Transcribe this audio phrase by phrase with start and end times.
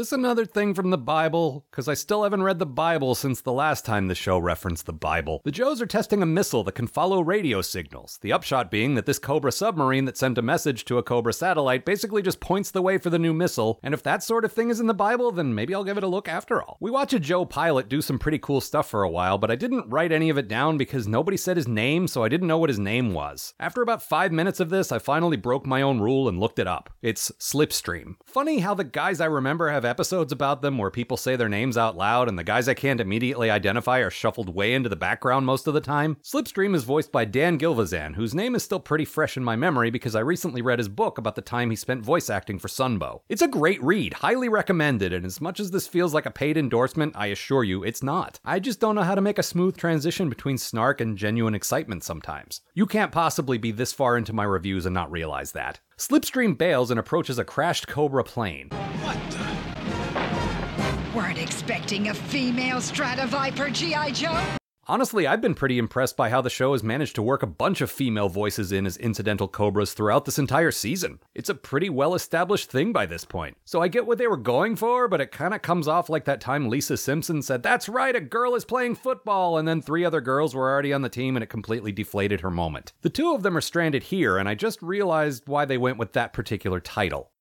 [0.00, 1.66] this another thing from the Bible?
[1.70, 4.94] Because I still haven't read the Bible since the last time the show referenced the
[4.94, 5.42] Bible.
[5.44, 8.18] The Joes are testing a missile that can follow radio signals.
[8.22, 11.84] The upshot being that this Cobra submarine that sent a message to a Cobra satellite
[11.84, 13.78] basically just points the way for the new missile.
[13.82, 16.02] And if that sort of thing is in the Bible, then maybe I'll give it
[16.02, 16.78] a look after all.
[16.80, 19.54] We watch a Joe pilot do some pretty cool stuff for a while, but I
[19.54, 22.56] didn't write any of it down because nobody said his name, so I didn't know
[22.56, 23.52] what his name was.
[23.60, 26.66] After about five minutes of this, I finally broke my own rule and looked it
[26.66, 26.88] up.
[27.02, 28.14] It's Slipstream.
[28.24, 31.76] Funny how the guys I remember have episodes about them where people say their names
[31.76, 35.44] out loud, and the guys I can't immediately identify are shuffled way into the background
[35.44, 36.16] most of the time.
[36.22, 39.90] Slipstream is voiced by Dan Gilvezan, whose name is still pretty fresh in my memory
[39.90, 43.20] because I recently read his book about the time he spent voice acting for Sunbow.
[43.28, 46.56] It's a great read, highly recommended, and as much as this feels like a paid
[46.56, 48.38] endorsement, I assure you it's not.
[48.44, 52.04] I just don't know how to make a smooth transition between snark and genuine excitement
[52.04, 52.60] sometimes.
[52.72, 55.80] You can't possibly be this far into my reviews and not realize that.
[55.98, 58.70] Slipstream bails and approaches a crashed Cobra plane.
[61.14, 64.12] Weren't expecting a female Stratoviper, G.I.
[64.12, 64.44] Joe?
[64.86, 67.80] Honestly, I've been pretty impressed by how the show has managed to work a bunch
[67.80, 71.18] of female voices in as incidental Cobras throughout this entire season.
[71.34, 73.56] It's a pretty well established thing by this point.
[73.64, 76.26] So I get what they were going for, but it kind of comes off like
[76.26, 80.04] that time Lisa Simpson said, That's right, a girl is playing football, and then three
[80.04, 82.92] other girls were already on the team and it completely deflated her moment.
[83.02, 86.12] The two of them are stranded here, and I just realized why they went with
[86.12, 87.32] that particular title.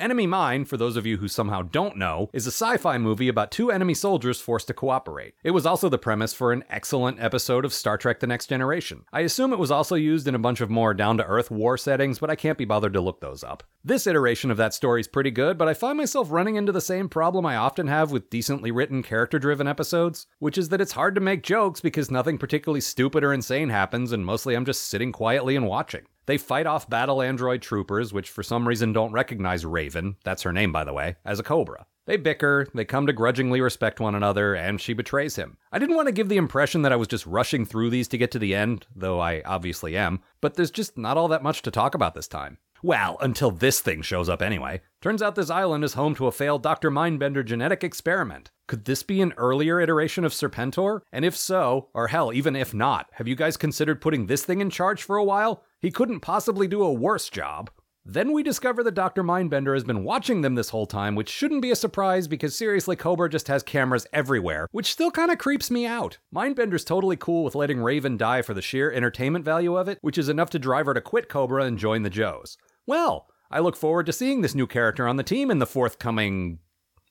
[0.00, 3.26] Enemy Mine, for those of you who somehow don't know, is a sci fi movie
[3.26, 5.34] about two enemy soldiers forced to cooperate.
[5.42, 9.02] It was also the premise for an excellent episode of Star Trek The Next Generation.
[9.12, 11.76] I assume it was also used in a bunch of more down to earth war
[11.76, 13.64] settings, but I can't be bothered to look those up.
[13.82, 16.80] This iteration of that story is pretty good, but I find myself running into the
[16.80, 20.92] same problem I often have with decently written, character driven episodes, which is that it's
[20.92, 24.86] hard to make jokes because nothing particularly stupid or insane happens, and mostly I'm just
[24.86, 26.02] sitting quietly and watching.
[26.28, 30.52] They fight off battle android troopers, which for some reason don't recognize Raven, that's her
[30.52, 31.86] name by the way, as a Cobra.
[32.04, 35.56] They bicker, they come to grudgingly respect one another, and she betrays him.
[35.72, 38.18] I didn't want to give the impression that I was just rushing through these to
[38.18, 41.62] get to the end, though I obviously am, but there's just not all that much
[41.62, 42.58] to talk about this time.
[42.82, 44.82] Well, until this thing shows up anyway.
[45.00, 46.90] Turns out this island is home to a failed Dr.
[46.90, 48.50] Mindbender genetic experiment.
[48.66, 51.00] Could this be an earlier iteration of Serpentor?
[51.10, 54.60] And if so, or hell, even if not, have you guys considered putting this thing
[54.60, 55.64] in charge for a while?
[55.80, 57.70] He couldn't possibly do a worse job.
[58.04, 59.22] Then we discover that Dr.
[59.22, 62.96] Mindbender has been watching them this whole time, which shouldn't be a surprise because seriously,
[62.96, 66.16] Cobra just has cameras everywhere, which still kind of creeps me out.
[66.34, 70.16] Mindbender's totally cool with letting Raven die for the sheer entertainment value of it, which
[70.16, 72.56] is enough to drive her to quit Cobra and join the Joes.
[72.86, 76.60] Well, I look forward to seeing this new character on the team in the forthcoming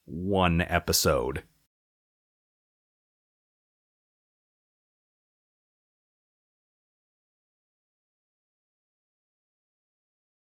[0.06, 1.44] one episode.